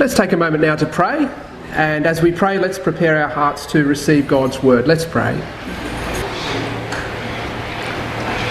[0.00, 1.30] Let's take a moment now to pray.
[1.70, 4.88] And as we pray, let's prepare our hearts to receive God's word.
[4.88, 5.40] Let's pray.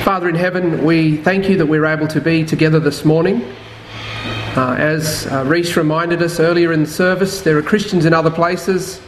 [0.05, 3.43] Father in heaven, we thank you that we're able to be together this morning.
[4.55, 8.31] Uh, as uh, Reese reminded us earlier in the service, there are Christians in other
[8.31, 9.01] places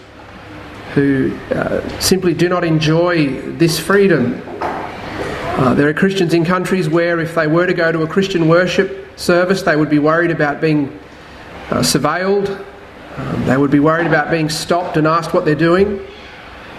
[0.93, 4.41] who uh, simply do not enjoy this freedom.
[4.59, 8.49] Uh, there are Christians in countries where, if they were to go to a Christian
[8.49, 10.99] worship service, they would be worried about being
[11.69, 12.65] uh, surveilled,
[13.17, 15.99] um, they would be worried about being stopped and asked what they're doing.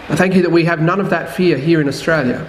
[0.09, 2.47] I thank you that we have none of that fear here in Australia.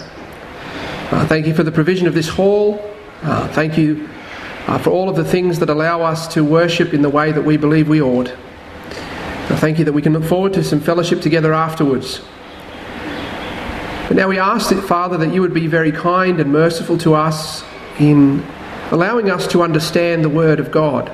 [1.09, 2.79] Uh, thank you for the provision of this hall.
[3.23, 4.07] Uh, thank you
[4.67, 7.41] uh, for all of the things that allow us to worship in the way that
[7.41, 8.29] we believe we ought.
[8.29, 12.21] I thank you that we can look forward to some fellowship together afterwards.
[14.07, 17.15] But now we ask, that, Father, that you would be very kind and merciful to
[17.15, 17.63] us
[17.99, 18.45] in
[18.91, 21.11] allowing us to understand the Word of God.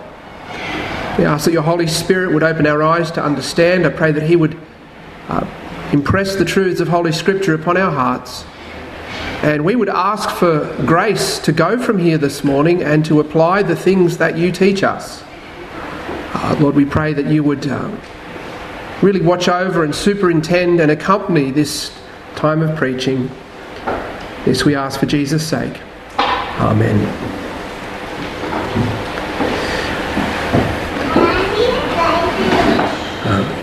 [1.18, 3.86] We ask that your Holy Spirit would open our eyes to understand.
[3.86, 4.60] I pray that He would
[5.30, 5.46] uh,
[5.92, 8.46] impress the truths of Holy Scripture upon our hearts.
[9.44, 13.64] And we would ask for grace to go from here this morning and to apply
[13.64, 15.24] the things that you teach us.
[16.34, 17.68] Uh, Lord, we pray that you would.
[17.68, 17.96] Uh,
[19.04, 21.92] really watch over and superintend and accompany this
[22.36, 23.30] time of preaching.
[24.46, 25.78] This we ask for Jesus' sake.
[26.18, 27.43] Amen.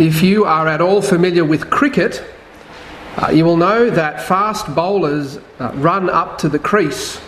[0.00, 2.24] If you are at all familiar with cricket,
[3.16, 7.20] uh, you will know that fast bowlers uh, run up to the crease.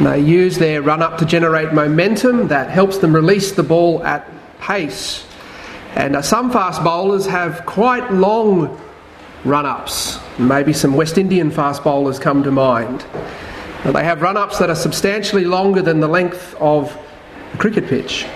[0.00, 4.28] They use their run up to generate momentum that helps them release the ball at
[4.58, 5.24] pace.
[5.94, 8.80] And uh, some fast bowlers have quite long
[9.44, 10.18] run ups.
[10.40, 13.04] Maybe some West Indian fast bowlers come to mind.
[13.84, 16.98] They have run ups that are substantially longer than the length of
[17.54, 18.26] a cricket pitch.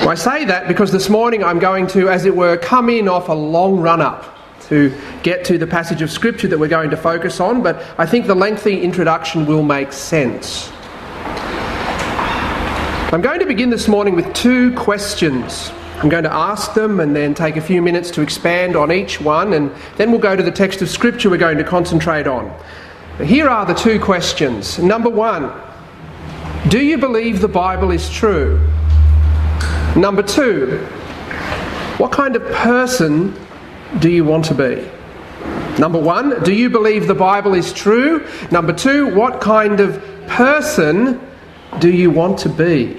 [0.00, 3.06] Well, I say that because this morning I'm going to, as it were, come in
[3.06, 6.88] off a long run up to get to the passage of Scripture that we're going
[6.88, 10.72] to focus on, but I think the lengthy introduction will make sense.
[13.12, 15.70] I'm going to begin this morning with two questions.
[15.96, 19.20] I'm going to ask them and then take a few minutes to expand on each
[19.20, 22.50] one, and then we'll go to the text of Scripture we're going to concentrate on.
[23.22, 24.78] Here are the two questions.
[24.78, 25.52] Number one,
[26.68, 28.66] do you believe the Bible is true?
[29.96, 30.78] Number two,
[31.98, 33.36] what kind of person
[33.98, 34.88] do you want to be?
[35.80, 38.24] Number one, do you believe the Bible is true?
[38.52, 41.20] Number two, what kind of person
[41.80, 42.96] do you want to be?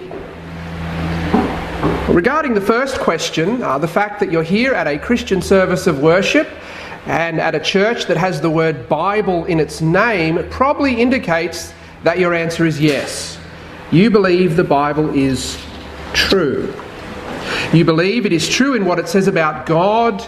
[2.14, 6.02] Regarding the first question, uh, the fact that you're here at a Christian service of
[6.02, 6.50] worship
[7.06, 11.74] and at a church that has the word Bible in its name probably indicates
[12.04, 13.40] that your answer is yes.
[13.92, 15.58] You believe the Bible is
[16.14, 16.74] true.
[17.74, 20.26] You believe it is true in what it says about God,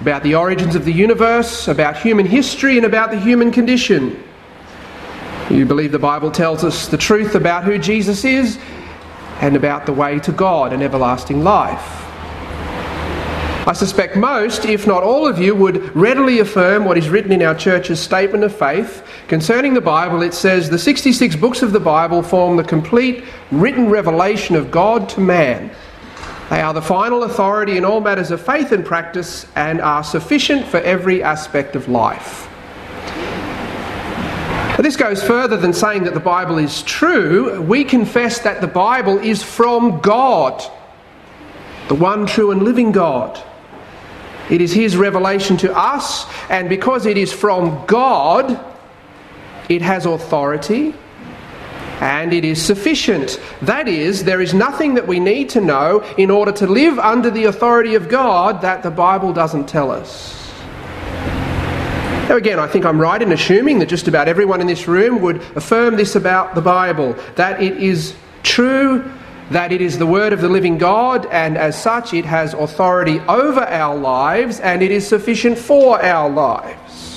[0.00, 4.22] about the origins of the universe, about human history, and about the human condition.
[5.50, 8.58] You believe the Bible tells us the truth about who Jesus is
[9.40, 12.02] and about the way to God and everlasting life.
[13.64, 17.42] I suspect most, if not all of you, would readily affirm what is written in
[17.42, 19.06] our church's statement of faith.
[19.28, 23.88] Concerning the Bible, it says the 66 books of the Bible form the complete written
[23.88, 25.70] revelation of God to man.
[26.50, 30.66] They are the final authority in all matters of faith and practice and are sufficient
[30.66, 32.48] for every aspect of life.
[34.76, 37.62] But this goes further than saying that the Bible is true.
[37.62, 40.62] We confess that the Bible is from God,
[41.88, 43.42] the one true and living God.
[44.50, 48.71] It is His revelation to us, and because it is from God,
[49.68, 50.94] it has authority
[52.02, 53.40] and it is sufficient.
[53.62, 57.30] That is, there is nothing that we need to know in order to live under
[57.30, 60.42] the authority of God that the Bible doesn't tell us.
[62.28, 65.20] Now, again, I think I'm right in assuming that just about everyone in this room
[65.22, 69.08] would affirm this about the Bible that it is true,
[69.50, 73.20] that it is the Word of the living God, and as such, it has authority
[73.28, 77.11] over our lives and it is sufficient for our lives.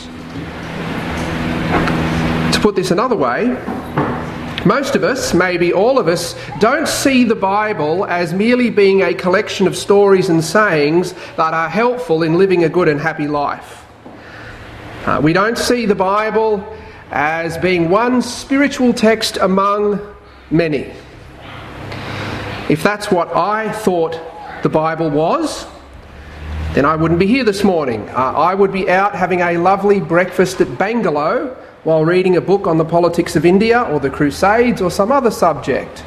[2.65, 3.49] Put this another way,
[4.65, 9.13] most of us, maybe all of us, don't see the Bible as merely being a
[9.13, 13.85] collection of stories and sayings that are helpful in living a good and happy life.
[15.05, 16.65] Uh, we don't see the Bible
[17.11, 19.99] as being one spiritual text among
[20.49, 20.91] many.
[22.67, 24.19] If that's what I thought
[24.63, 25.67] the Bible was,
[26.73, 28.09] then I wouldn't be here this morning.
[28.09, 32.65] Uh, I would be out having a lovely breakfast at Bangalow while reading a book
[32.65, 36.03] on the politics of India or the Crusades or some other subject.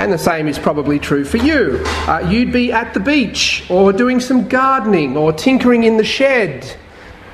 [0.00, 1.82] And the same is probably true for you.
[2.08, 6.74] Uh, you'd be at the beach or doing some gardening or tinkering in the shed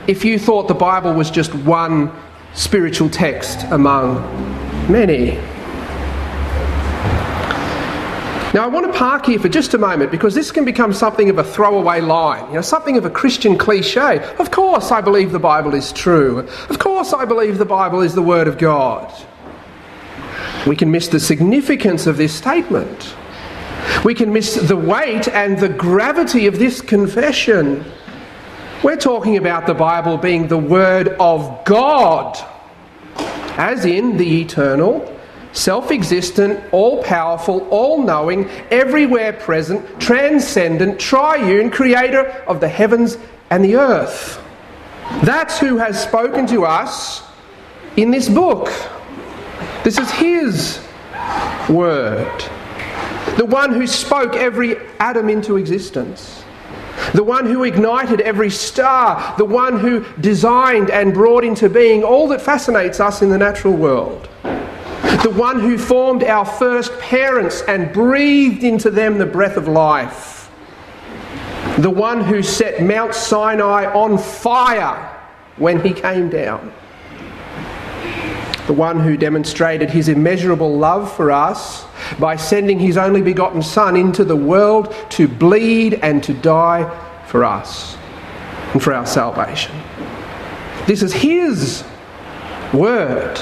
[0.08, 2.12] if you thought the Bible was just one
[2.54, 4.16] spiritual text among
[4.90, 5.38] many.
[8.54, 11.28] Now, I want to park here for just a moment because this can become something
[11.28, 14.20] of a throwaway line, you know, something of a Christian cliche.
[14.38, 16.38] Of course, I believe the Bible is true.
[16.70, 19.12] Of course, I believe the Bible is the Word of God.
[20.68, 23.16] We can miss the significance of this statement.
[24.04, 27.84] We can miss the weight and the gravity of this confession.
[28.84, 32.38] We're talking about the Bible being the Word of God,
[33.58, 35.10] as in the eternal,
[35.54, 43.16] self existent, all powerful, all knowing, everywhere present, transcendent, triune creator of the heavens
[43.50, 44.42] and the earth.
[45.22, 47.22] That's who has spoken to us
[47.96, 48.70] in this book.
[49.84, 50.80] This is His
[51.68, 52.44] word.
[53.36, 56.42] The one who spoke every atom into existence.
[57.12, 59.36] The one who ignited every star.
[59.36, 63.74] The one who designed and brought into being all that fascinates us in the natural
[63.74, 64.28] world.
[65.24, 70.48] The one who formed our first parents and breathed into them the breath of life.
[71.78, 75.10] The one who set Mount Sinai on fire
[75.56, 76.72] when he came down
[78.66, 81.84] the one who demonstrated his immeasurable love for us
[82.18, 86.88] by sending his only begotten Son into the world to bleed and to die
[87.26, 87.96] for us
[88.72, 89.74] and for our salvation.
[90.86, 91.84] This is his
[92.72, 93.38] word,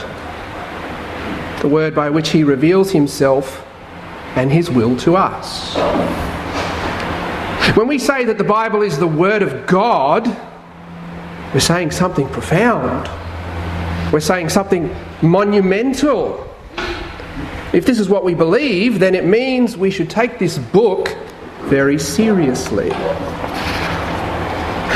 [1.63, 3.65] the word by which he reveals himself
[4.35, 5.77] and his will to us.
[7.77, 10.27] When we say that the Bible is the word of God,
[11.55, 13.09] we're saying something profound.
[14.13, 16.49] We're saying something monumental.
[17.73, 21.17] If this is what we believe, then it means we should take this book
[21.63, 22.91] very seriously.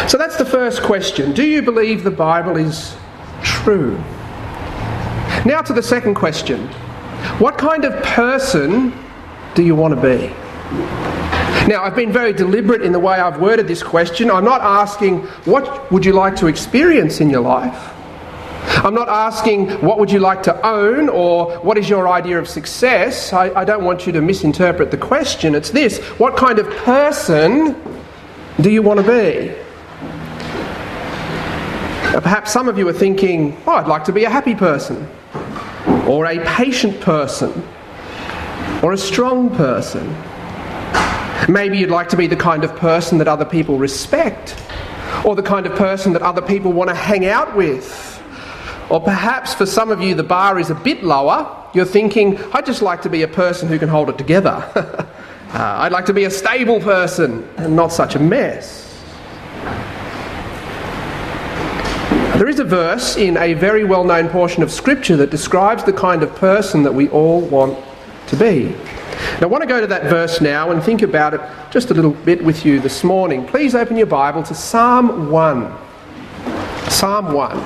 [0.08, 1.32] So that's the first question.
[1.32, 2.96] Do you believe the Bible is
[3.42, 4.02] true?
[5.46, 6.66] Now to the second question.
[7.38, 8.92] What kind of person
[9.54, 10.26] do you want to be?
[11.68, 14.28] Now, I've been very deliberate in the way I've worded this question.
[14.28, 17.92] I'm not asking, what would you like to experience in your life?
[18.84, 22.48] I'm not asking what would you like to own or what is your idea of
[22.48, 23.32] success.
[23.32, 25.54] I, I, don't want you to misinterpret the question.
[25.54, 27.80] It's this what kind of person
[28.60, 29.54] do you want to be?
[32.20, 35.08] perhaps some of you are thinking, oh, I'd like to be a happy person,
[36.06, 37.66] or a patient person,
[38.82, 40.06] or a strong person.
[41.48, 44.56] Maybe you'd like to be the kind of person that other people respect,
[45.24, 48.16] or the kind of person that other people want to hang out with
[48.88, 51.64] or perhaps for some of you, the bar is a bit lower.
[51.74, 54.50] You're thinking, I'd just like to be a person who can hold it together.
[54.74, 55.06] uh,
[55.52, 58.85] I'd like to be a stable person and not such a mess.
[62.36, 65.92] There is a verse in a very well known portion of Scripture that describes the
[65.94, 67.78] kind of person that we all want
[68.26, 68.76] to be.
[69.40, 71.40] Now, I want to go to that verse now and think about it
[71.70, 73.46] just a little bit with you this morning.
[73.46, 75.78] Please open your Bible to Psalm 1.
[76.90, 77.56] Psalm 1.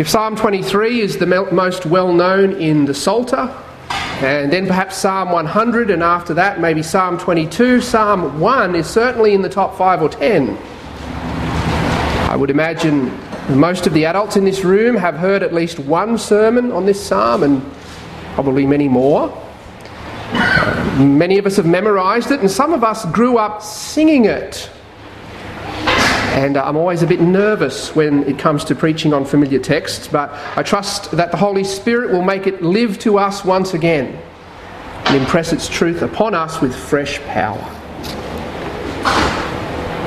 [0.00, 3.54] If Psalm 23 is the most well known in the Psalter,
[4.20, 9.32] and then perhaps Psalm 100, and after that maybe Psalm 22, Psalm 1 is certainly
[9.32, 10.58] in the top 5 or 10.
[12.38, 13.10] I would imagine
[13.48, 17.04] most of the adults in this room have heard at least one sermon on this
[17.04, 17.60] psalm, and
[18.34, 19.26] probably many more.
[21.00, 24.70] many of us have memorised it, and some of us grew up singing it
[26.34, 30.30] and I'm always a bit nervous when it comes to preaching on familiar texts, but
[30.56, 34.16] I trust that the Holy Spirit will make it live to us once again
[35.06, 37.74] and impress its truth upon us with fresh power.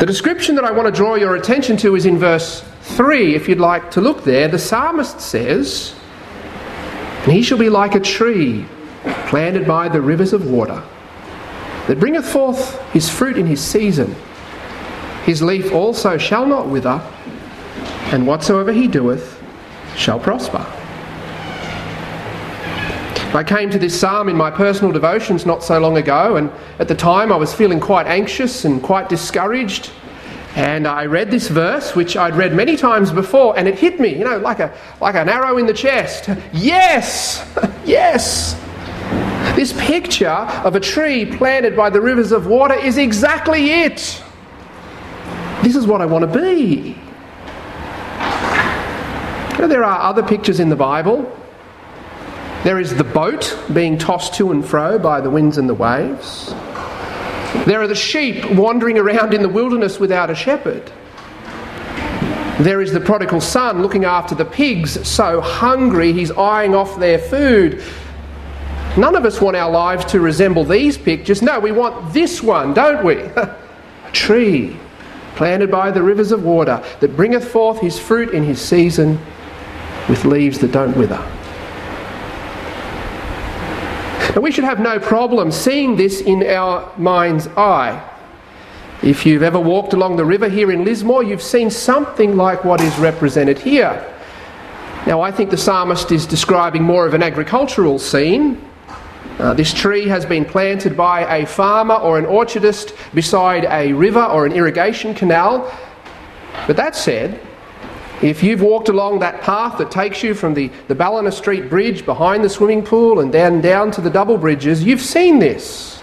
[0.01, 3.47] The description that I want to draw your attention to is in verse 3, if
[3.47, 4.47] you'd like to look there.
[4.47, 5.93] The psalmist says,
[7.23, 8.65] And he shall be like a tree
[9.27, 10.81] planted by the rivers of water,
[11.85, 14.15] that bringeth forth his fruit in his season
[15.23, 16.99] his leaf also shall not wither,
[18.11, 19.39] and whatsoever he doeth
[19.95, 20.65] shall prosper.
[23.33, 26.89] I came to this psalm in my personal devotions not so long ago, and at
[26.89, 29.89] the time I was feeling quite anxious and quite discouraged.
[30.55, 34.09] And I read this verse, which I'd read many times before, and it hit me,
[34.09, 36.29] you know, like, a, like an arrow in the chest.
[36.51, 37.49] Yes!
[37.85, 38.59] yes!
[39.55, 44.21] This picture of a tree planted by the rivers of water is exactly it.
[45.63, 46.97] This is what I want to be.
[49.53, 51.37] You know, there are other pictures in the Bible.
[52.63, 56.53] There is the boat being tossed to and fro by the winds and the waves.
[57.65, 60.91] There are the sheep wandering around in the wilderness without a shepherd.
[62.59, 67.17] There is the prodigal son looking after the pigs, so hungry he's eyeing off their
[67.17, 67.83] food.
[68.95, 71.41] None of us want our lives to resemble these pictures.
[71.41, 73.15] No, we want this one, don't we?
[73.21, 73.57] a
[74.11, 74.77] tree
[75.35, 79.19] planted by the rivers of water that bringeth forth his fruit in his season
[80.07, 81.19] with leaves that don't wither.
[84.33, 88.01] And we should have no problem seeing this in our mind's eye.
[89.03, 92.79] If you've ever walked along the river here in Lismore, you've seen something like what
[92.79, 94.07] is represented here.
[95.05, 98.61] Now, I think the psalmist is describing more of an agricultural scene.
[99.37, 104.23] Uh, this tree has been planted by a farmer or an orchardist beside a river
[104.23, 105.69] or an irrigation canal.
[106.67, 107.39] But that said,
[108.21, 112.05] if you've walked along that path that takes you from the, the Ballina Street Bridge
[112.05, 116.01] behind the swimming pool and then down to the double bridges, you've seen this.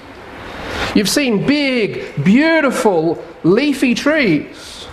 [0.94, 4.86] You've seen big, beautiful, leafy trees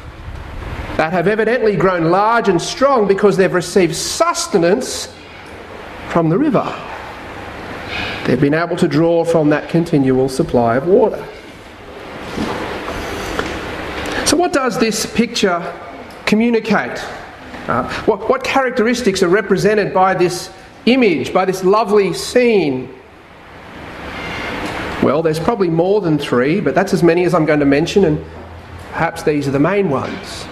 [0.97, 5.13] that have evidently grown large and strong because they've received sustenance
[6.09, 6.63] from the river.
[8.25, 11.25] They've been able to draw from that continual supply of water.
[14.25, 15.59] So, what does this picture
[16.25, 16.99] communicate?
[17.67, 20.51] Uh, what, what characteristics are represented by this
[20.85, 22.93] image, by this lovely scene?
[25.01, 28.05] Well, there's probably more than three, but that's as many as I'm going to mention,
[28.05, 28.23] and
[28.91, 30.45] perhaps these are the main ones.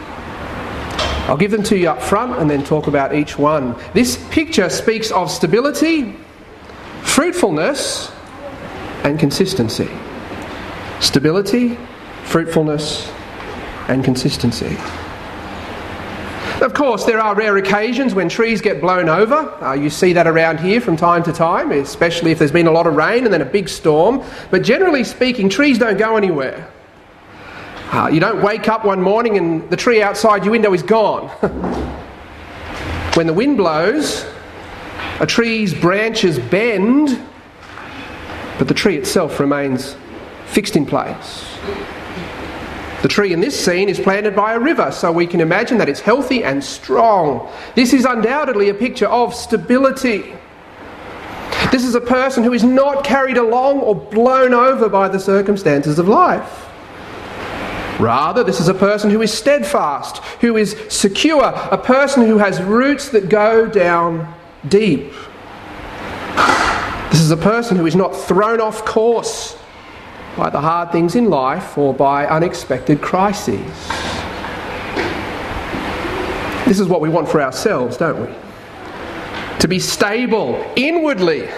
[1.27, 3.75] I'll give them to you up front and then talk about each one.
[3.93, 6.15] This picture speaks of stability,
[7.01, 8.11] fruitfulness,
[9.03, 9.89] and consistency.
[10.99, 11.77] Stability,
[12.25, 13.09] fruitfulness,
[13.87, 14.77] and consistency.
[16.63, 19.36] Of course, there are rare occasions when trees get blown over.
[19.62, 22.72] Uh, you see that around here from time to time, especially if there's been a
[22.72, 24.24] lot of rain and then a big storm.
[24.50, 26.72] But generally speaking, trees don't go anywhere.
[27.91, 31.27] Uh, you don't wake up one morning and the tree outside your window is gone.
[33.15, 34.25] when the wind blows,
[35.20, 37.22] a tree's branches bend,
[38.58, 39.98] but the tree itself remains
[40.46, 41.46] fixed in place.
[43.03, 45.89] The tree in this scene is planted by a river, so we can imagine that
[45.89, 47.51] it's healthy and strong.
[47.75, 50.33] This is undoubtedly a picture of stability.
[51.69, 56.00] This is a person who is not carried along or blown over by the circumstances
[56.00, 56.69] of life.
[58.00, 62.62] Rather, this is a person who is steadfast, who is secure, a person who has
[62.62, 64.33] roots that go down
[64.69, 65.12] deep.
[67.12, 69.57] This is a person who is not thrown off course
[70.37, 73.61] by the hard things in life or by unexpected crises.
[76.65, 78.35] This is what we want for ourselves, don't we?
[79.59, 81.41] To be stable inwardly,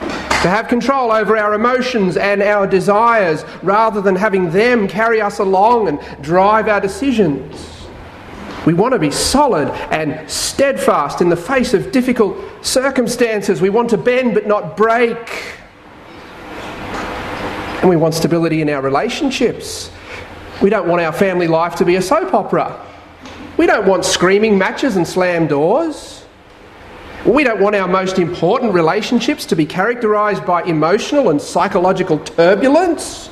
[0.00, 5.38] to have control over our emotions and our desires rather than having them carry us
[5.38, 7.78] along and drive our decisions.
[8.64, 13.60] We want to be solid and steadfast in the face of difficult circumstances.
[13.60, 15.16] We want to bend but not break.
[17.80, 19.90] And we want stability in our relationships.
[20.60, 22.84] We don't want our family life to be a soap opera.
[23.56, 26.24] We don't want screaming matches and slam doors.
[27.24, 33.30] We don't want our most important relationships to be characterised by emotional and psychological turbulence.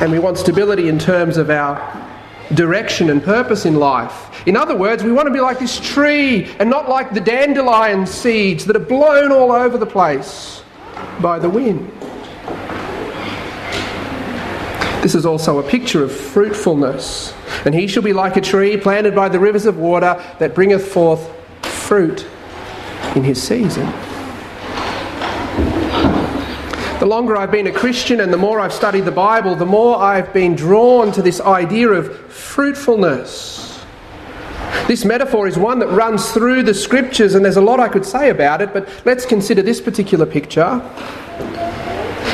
[0.00, 1.78] And we want stability in terms of our
[2.52, 4.46] direction and purpose in life.
[4.46, 8.06] In other words, we want to be like this tree and not like the dandelion
[8.06, 10.62] seeds that are blown all over the place
[11.20, 11.90] by the wind.
[15.04, 17.34] This is also a picture of fruitfulness.
[17.66, 20.90] And he shall be like a tree planted by the rivers of water that bringeth
[20.90, 21.30] forth
[21.60, 22.26] fruit
[23.14, 23.84] in his season.
[27.00, 29.98] The longer I've been a Christian and the more I've studied the Bible, the more
[29.98, 33.84] I've been drawn to this idea of fruitfulness.
[34.88, 38.06] This metaphor is one that runs through the scriptures, and there's a lot I could
[38.06, 40.80] say about it, but let's consider this particular picture.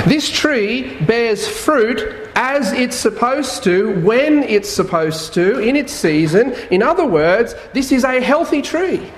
[0.06, 6.52] This tree bears fruit as it's supposed to, when it's supposed to, in its season.
[6.70, 9.10] In other words, this is a healthy tree,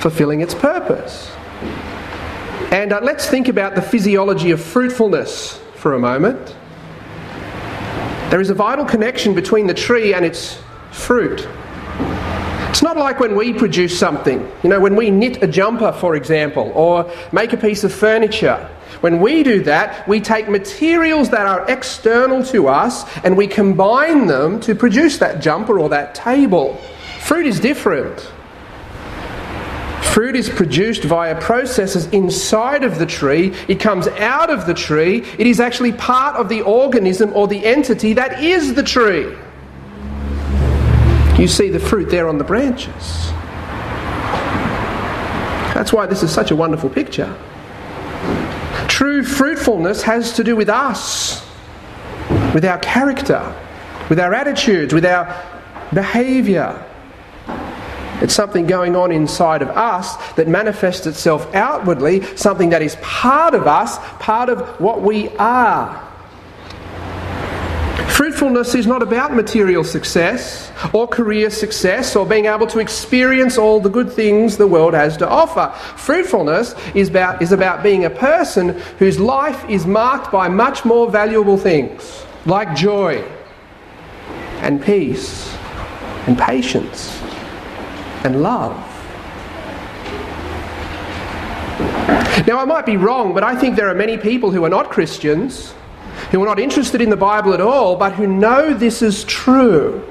[0.00, 1.32] fulfilling its purpose.
[2.70, 6.54] And uh, let's think about the physiology of fruitfulness for a moment.
[8.30, 10.58] There is a vital connection between the tree and its
[10.90, 11.48] fruit.
[12.76, 16.14] It's not like when we produce something, you know, when we knit a jumper, for
[16.14, 18.68] example, or make a piece of furniture.
[19.00, 24.26] When we do that, we take materials that are external to us and we combine
[24.26, 26.78] them to produce that jumper or that table.
[27.22, 28.20] Fruit is different.
[30.02, 33.54] Fruit is produced via processes inside of the tree.
[33.68, 35.24] It comes out of the tree.
[35.38, 39.34] It is actually part of the organism or the entity that is the tree.
[41.38, 43.30] You see the fruit there on the branches.
[45.74, 47.36] That's why this is such a wonderful picture.
[48.88, 51.46] True fruitfulness has to do with us,
[52.54, 53.54] with our character,
[54.08, 55.26] with our attitudes, with our
[55.92, 56.82] behaviour.
[58.22, 63.54] It's something going on inside of us that manifests itself outwardly, something that is part
[63.54, 66.05] of us, part of what we are.
[68.16, 73.80] Fruitfulness is not about material success or career success or being able to experience all
[73.80, 75.72] the good things the world has to offer.
[75.96, 81.10] Fruitfulness is about, is about being a person whose life is marked by much more
[81.10, 83.22] valuable things like joy
[84.60, 85.54] and peace
[86.26, 87.20] and patience
[88.24, 88.76] and love.
[92.46, 94.90] Now, I might be wrong, but I think there are many people who are not
[94.90, 95.74] Christians
[96.30, 100.02] who are not interested in the Bible at all, but who know this is true.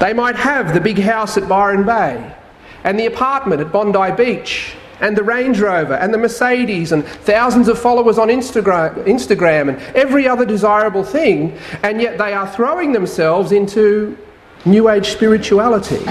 [0.00, 2.34] They might have the big house at Byron Bay,
[2.82, 7.68] and the apartment at Bondi Beach, and the Range Rover, and the Mercedes, and thousands
[7.68, 12.92] of followers on Instagram, Instagram and every other desirable thing, and yet they are throwing
[12.92, 14.16] themselves into
[14.64, 16.04] New Age spirituality,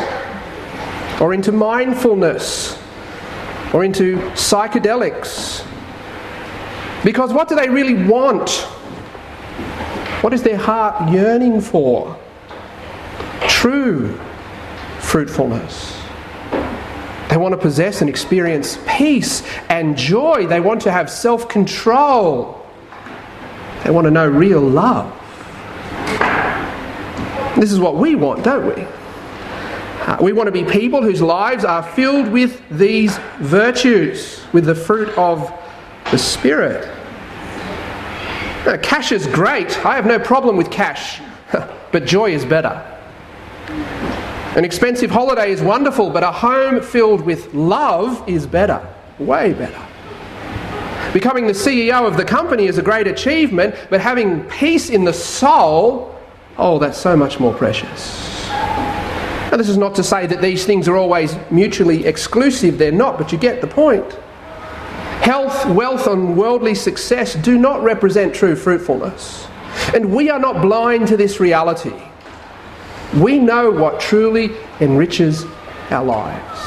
[1.22, 2.78] or into mindfulness,
[3.74, 5.66] or into psychedelics,
[7.04, 8.50] because what do they really want?
[10.22, 12.18] What is their heart yearning for?
[13.48, 14.18] True
[15.00, 16.00] fruitfulness.
[17.30, 20.48] They want to possess and experience peace and joy.
[20.48, 22.66] They want to have self control.
[23.84, 25.12] They want to know real love.
[27.58, 28.84] This is what we want, don't we?
[28.84, 34.76] Uh, we want to be people whose lives are filled with these virtues, with the
[34.76, 35.52] fruit of
[36.14, 36.86] the Spirit.
[38.68, 39.84] Now, cash is great.
[39.84, 41.20] I have no problem with cash.
[41.92, 42.70] but joy is better.
[44.56, 48.88] An expensive holiday is wonderful, but a home filled with love is better.
[49.18, 49.84] Way better.
[51.14, 55.14] Becoming the CEO of the company is a great achievement, but having peace in the
[55.14, 56.16] soul,
[56.60, 58.48] oh, that's so much more precious.
[59.50, 63.18] Now, this is not to say that these things are always mutually exclusive, they're not,
[63.18, 64.16] but you get the point.
[65.24, 69.48] Health, wealth, and worldly success do not represent true fruitfulness.
[69.94, 71.94] And we are not blind to this reality.
[73.16, 75.46] We know what truly enriches
[75.92, 76.60] our lives.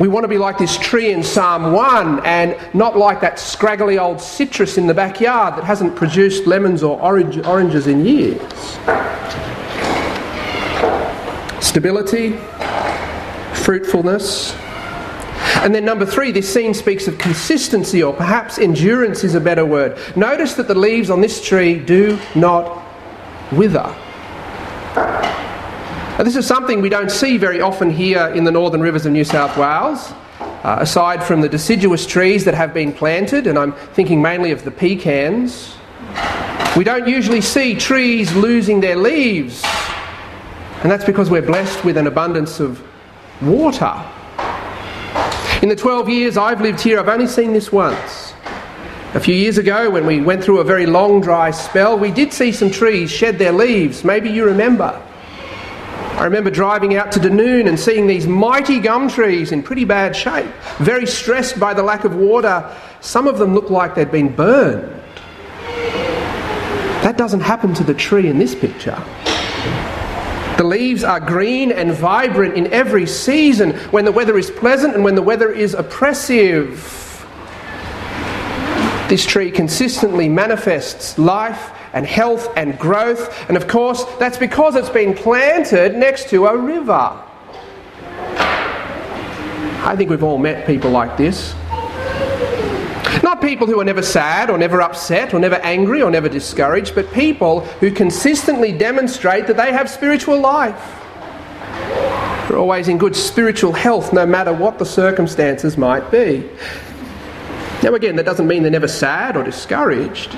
[0.00, 4.00] We want to be like this tree in Psalm 1 and not like that scraggly
[4.00, 8.42] old citrus in the backyard that hasn't produced lemons or orange, oranges in years.
[11.64, 12.32] Stability,
[13.54, 14.56] fruitfulness,
[15.62, 19.66] and then, number three, this scene speaks of consistency, or perhaps endurance is a better
[19.66, 19.98] word.
[20.16, 22.82] Notice that the leaves on this tree do not
[23.52, 23.94] wither.
[24.96, 29.12] Now, this is something we don't see very often here in the northern rivers of
[29.12, 30.12] New South Wales.
[30.62, 34.64] Uh, aside from the deciduous trees that have been planted, and I'm thinking mainly of
[34.64, 35.74] the pecans,
[36.76, 39.64] we don't usually see trees losing their leaves.
[40.82, 42.82] And that's because we're blessed with an abundance of
[43.40, 43.94] water.
[45.62, 48.32] In the 12 years I've lived here, I've only seen this once.
[49.12, 52.32] A few years ago, when we went through a very long dry spell, we did
[52.32, 54.02] see some trees shed their leaves.
[54.02, 54.98] Maybe you remember.
[56.14, 60.16] I remember driving out to Dunoon and seeing these mighty gum trees in pretty bad
[60.16, 62.74] shape, very stressed by the lack of water.
[63.02, 65.02] Some of them looked like they'd been burned.
[67.02, 68.98] That doesn't happen to the tree in this picture.
[70.56, 75.02] The leaves are green and vibrant in every season when the weather is pleasant and
[75.02, 77.06] when the weather is oppressive.
[79.08, 84.88] This tree consistently manifests life and health and growth, and of course, that's because it's
[84.88, 87.20] been planted next to a river.
[89.82, 91.54] I think we've all met people like this.
[93.22, 96.94] Not people who are never sad or never upset or never angry or never discouraged,
[96.94, 100.96] but people who consistently demonstrate that they have spiritual life.
[102.48, 106.48] They're always in good spiritual health no matter what the circumstances might be.
[107.82, 110.32] Now, again, that doesn't mean they're never sad or discouraged,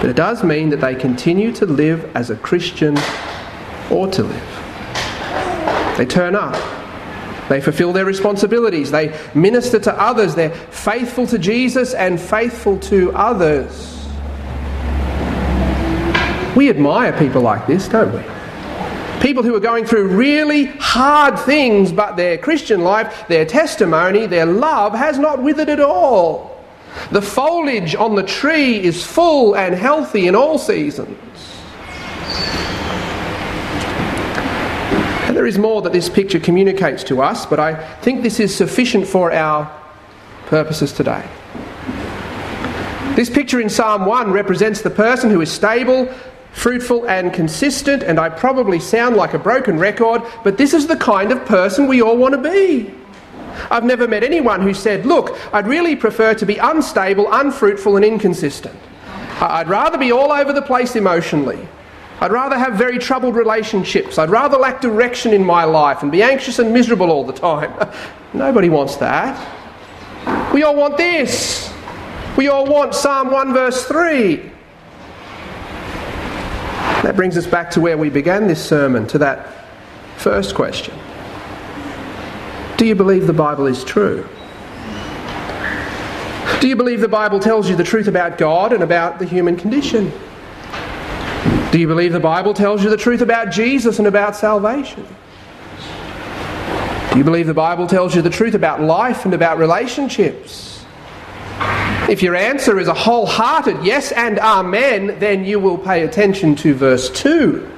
[0.00, 2.96] but it does mean that they continue to live as a Christian
[3.90, 5.96] ought to live.
[5.98, 6.54] They turn up,
[7.48, 8.90] they fulfill their responsibilities.
[8.90, 10.34] They minister to others.
[10.34, 13.94] They're faithful to Jesus and faithful to others.
[16.56, 18.22] We admire people like this, don't we?
[19.20, 24.46] People who are going through really hard things, but their Christian life, their testimony, their
[24.46, 26.64] love has not withered at all.
[27.10, 31.16] The foliage on the tree is full and healthy in all seasons.
[35.38, 39.06] There is more that this picture communicates to us, but I think this is sufficient
[39.06, 39.72] for our
[40.46, 41.24] purposes today.
[43.14, 46.12] This picture in Psalm 1 represents the person who is stable,
[46.50, 50.96] fruitful, and consistent, and I probably sound like a broken record, but this is the
[50.96, 52.92] kind of person we all want to be.
[53.70, 58.04] I've never met anyone who said, Look, I'd really prefer to be unstable, unfruitful, and
[58.04, 58.76] inconsistent.
[59.40, 61.68] I'd rather be all over the place emotionally.
[62.20, 64.18] I'd rather have very troubled relationships.
[64.18, 67.72] I'd rather lack direction in my life and be anxious and miserable all the time.
[68.34, 69.54] Nobody wants that.
[70.52, 71.72] We all want this.
[72.36, 74.36] We all want Psalm 1, verse 3.
[77.02, 79.54] That brings us back to where we began this sermon, to that
[80.16, 80.98] first question.
[82.76, 84.28] Do you believe the Bible is true?
[86.60, 89.56] Do you believe the Bible tells you the truth about God and about the human
[89.56, 90.12] condition?
[91.70, 95.06] Do you believe the Bible tells you the truth about Jesus and about salvation?
[97.12, 100.82] Do you believe the Bible tells you the truth about life and about relationships?
[102.08, 106.72] If your answer is a wholehearted yes and amen, then you will pay attention to
[106.72, 107.70] verse 2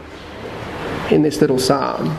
[1.10, 2.10] in this little psalm.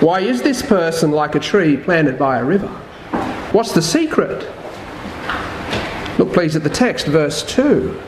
[0.00, 2.66] Why is this person like a tree planted by a river?
[3.52, 4.40] What's the secret?
[6.18, 8.00] Look, please, at the text, verse 2.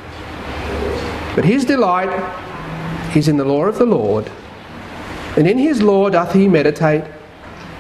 [1.37, 2.11] But his delight
[3.16, 4.29] is in the law of the Lord,
[5.37, 7.05] and in his law doth he meditate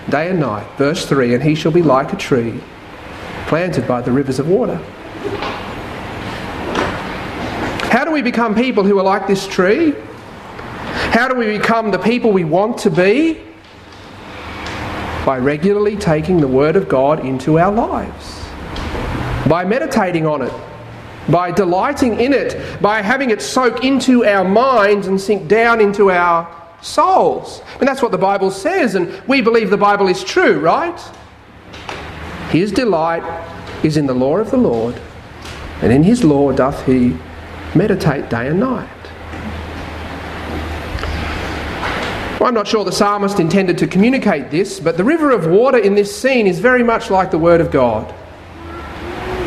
[0.08, 0.68] day and night.
[0.78, 2.60] Verse 3 And he shall be like a tree
[3.48, 4.76] planted by the rivers of water.
[7.90, 9.94] How do we become people who are like this tree?
[11.10, 13.40] How do we become the people we want to be?
[15.26, 18.44] by regularly taking the Word of God into our lives,
[19.48, 20.52] by meditating on it,
[21.28, 26.10] by delighting in it, by having it soak into our minds and sink down into
[26.10, 26.48] our
[26.82, 27.62] souls.
[27.80, 30.98] And that's what the Bible says, and we believe the Bible is true, right?
[32.50, 33.24] His delight
[33.84, 35.00] is in the law of the Lord,
[35.82, 37.16] and in his law doth he
[37.74, 38.88] meditate day and night.
[42.40, 45.96] I'm not sure the psalmist intended to communicate this, but the river of water in
[45.96, 48.14] this scene is very much like the Word of God.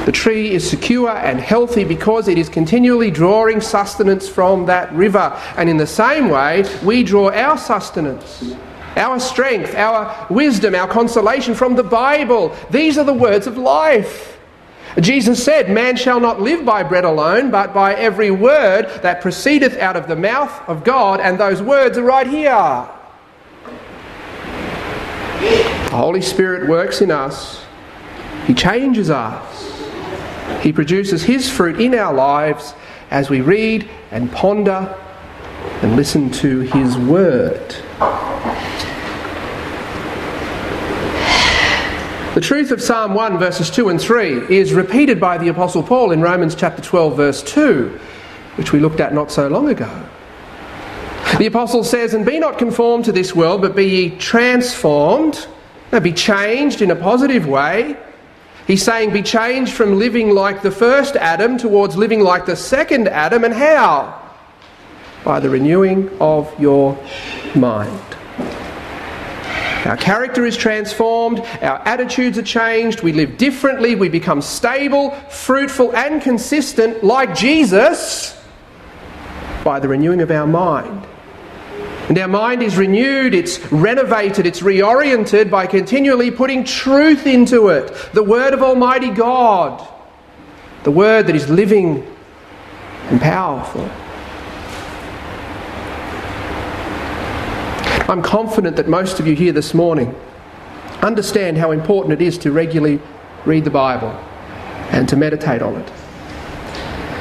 [0.10, 5.39] The tree is secure and healthy because it is continually drawing sustenance from that river.
[5.56, 8.56] And in the same way, we draw our sustenance,
[8.95, 12.56] our strength, our wisdom, our consolation from the Bible.
[12.72, 14.39] These are the words of life.
[15.00, 19.78] Jesus said, Man shall not live by bread alone, but by every word that proceedeth
[19.78, 22.89] out of the mouth of God, and those words are right here.
[25.39, 27.63] The Holy Spirit works in us,
[28.48, 29.59] He changes us,
[30.62, 32.73] He produces His fruit in our lives
[33.12, 34.95] as we read and ponder
[35.81, 37.75] and listen to His word.
[42.35, 46.12] The truth of Psalm 1, verses 2 and 3, is repeated by the Apostle Paul
[46.12, 47.99] in Romans chapter 12, verse 2,
[48.55, 50.05] which we looked at not so long ago.
[51.38, 55.47] The Apostle says, And be not conformed to this world, but be ye transformed,
[56.01, 57.97] be changed in a positive way.
[58.69, 63.08] He's saying, Be changed from living like the first Adam towards living like the second
[63.08, 64.21] Adam, and how?
[65.25, 66.95] By the renewing of your
[67.55, 67.99] mind.
[69.86, 75.95] Our character is transformed, our attitudes are changed, we live differently, we become stable, fruitful,
[75.95, 78.39] and consistent like Jesus
[79.63, 81.08] by the renewing of our mind.
[82.10, 87.95] And our mind is renewed, it's renovated, it's reoriented by continually putting truth into it
[88.13, 89.88] the Word of Almighty God,
[90.84, 92.04] the Word that is living
[93.10, 93.88] and powerful.
[98.12, 100.15] I'm confident that most of you here this morning
[101.04, 103.00] understand how important it is to regularly
[103.45, 104.10] read the Bible
[104.89, 105.98] and to meditate on it.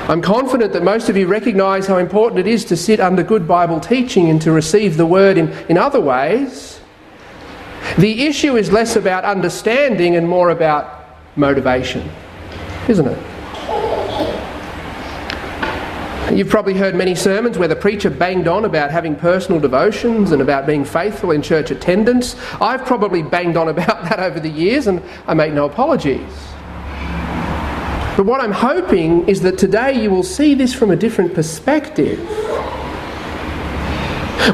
[0.09, 3.47] I'm confident that most of you recognise how important it is to sit under good
[3.47, 6.81] Bible teaching and to receive the Word in, in other ways.
[7.99, 11.05] The issue is less about understanding and more about
[11.37, 12.11] motivation,
[12.88, 13.18] isn't it?
[16.35, 20.40] You've probably heard many sermons where the preacher banged on about having personal devotions and
[20.40, 22.35] about being faithful in church attendance.
[22.62, 26.47] I've probably banged on about that over the years and I make no apologies.
[28.18, 32.18] But what I'm hoping is that today you will see this from a different perspective.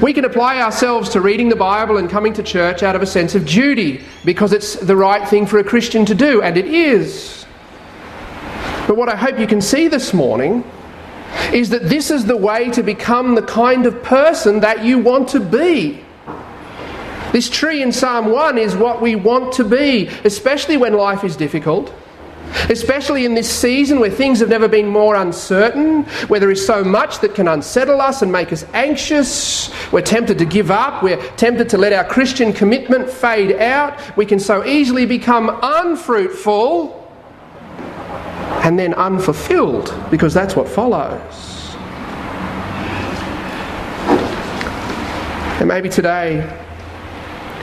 [0.03, 3.07] We can apply ourselves to reading the Bible and coming to church out of a
[3.07, 6.67] sense of duty because it's the right thing for a Christian to do, and it
[6.67, 7.47] is.
[8.87, 10.63] But what I hope you can see this morning
[11.51, 15.29] is that this is the way to become the kind of person that you want
[15.31, 16.05] to be.
[17.33, 21.35] This tree in Psalm 1 is what we want to be, especially when life is
[21.35, 21.91] difficult.
[22.71, 26.83] Especially in this season where things have never been more uncertain, where there is so
[26.83, 29.71] much that can unsettle us and make us anxious.
[29.93, 31.03] We're tempted to give up.
[31.03, 33.99] We're tempted to let our Christian commitment fade out.
[34.17, 37.01] We can so easily become unfruitful
[38.65, 41.55] and then unfulfilled because that's what follows.
[45.61, 46.61] And maybe today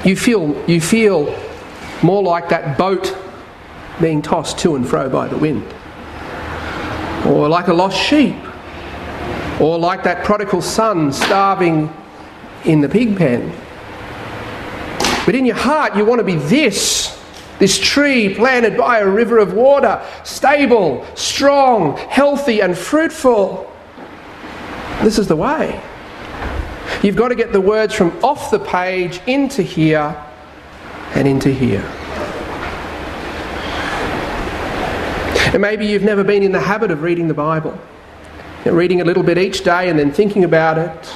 [0.03, 1.37] you feel, you feel
[2.01, 3.15] more like that boat
[4.01, 5.63] being tossed to and fro by the wind,
[7.25, 8.35] or like a lost sheep,
[9.59, 11.93] or like that prodigal son starving
[12.65, 13.53] in the pig pen.
[15.25, 17.17] But in your heart, you want to be this
[17.61, 23.71] this tree planted by a river of water, stable, strong, healthy, and fruitful.
[25.03, 25.79] This is the way.
[27.03, 30.19] You've got to get the words from off the page into here
[31.13, 31.87] and into here.
[35.53, 37.77] And maybe you've never been in the habit of reading the Bible,
[38.65, 41.15] reading a little bit each day and then thinking about it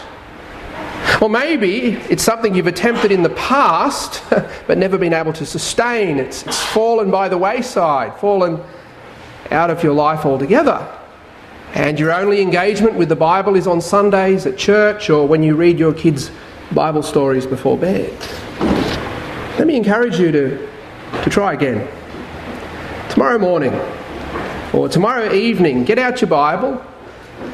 [1.22, 4.24] or maybe it's something you've attempted in the past
[4.68, 6.20] but never been able to sustain.
[6.20, 8.62] It's, it's fallen by the wayside, fallen
[9.52, 10.88] out of your life altogether.
[11.74, 15.56] And your only engagement with the Bible is on Sundays at church or when you
[15.56, 16.32] read your kids'
[16.72, 18.14] Bible stories before bed.
[19.58, 20.70] Let me encourage you to,
[21.24, 21.88] to try again.
[23.10, 23.74] Tomorrow morning
[24.76, 26.84] or tomorrow evening, get out your Bible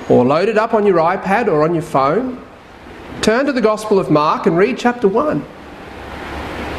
[0.10, 2.42] or load it up on your iPad or on your phone
[3.22, 5.46] Turn to the Gospel of Mark and read chapter 1.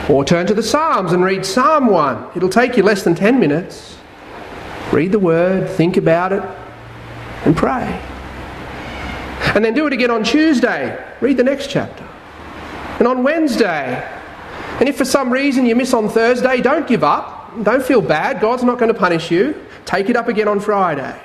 [0.09, 2.33] Or turn to the Psalms and read Psalm 1.
[2.35, 3.97] It'll take you less than 10 minutes.
[4.91, 6.43] Read the Word, think about it,
[7.45, 7.97] and pray.
[9.55, 11.01] And then do it again on Tuesday.
[11.21, 12.09] Read the next chapter.
[12.99, 14.03] And on Wednesday.
[14.81, 17.55] And if for some reason you miss on Thursday, don't give up.
[17.63, 18.41] Don't feel bad.
[18.41, 19.55] God's not going to punish you.
[19.85, 21.21] Take it up again on Friday.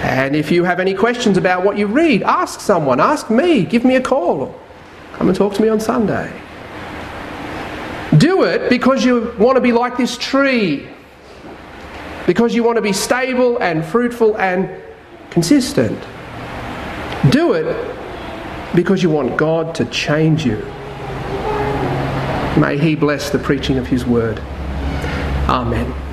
[0.00, 3.84] And if you have any questions about what you read, ask someone, ask me, give
[3.84, 4.54] me a call,
[5.14, 6.32] come and talk to me on Sunday.
[8.18, 10.86] Do it because you want to be like this tree,
[12.26, 14.70] because you want to be stable and fruitful and
[15.30, 15.98] consistent.
[17.30, 17.96] Do it
[18.74, 20.58] because you want God to change you.
[22.60, 24.38] May He bless the preaching of His word.
[25.48, 26.05] Amen.